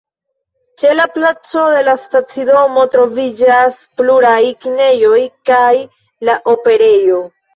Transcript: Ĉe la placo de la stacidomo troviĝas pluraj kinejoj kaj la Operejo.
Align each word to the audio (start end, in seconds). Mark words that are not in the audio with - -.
Ĉe 0.83 0.93
la 0.99 1.03
placo 1.15 1.65
de 1.73 1.81
la 1.87 1.93
stacidomo 2.05 2.85
troviĝas 2.95 3.77
pluraj 4.01 4.39
kinejoj 4.65 5.21
kaj 5.51 5.71
la 6.31 6.39
Operejo. 6.55 7.21